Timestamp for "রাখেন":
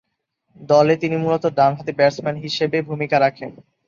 3.19-3.49